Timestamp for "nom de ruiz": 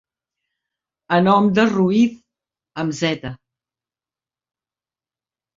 1.25-2.15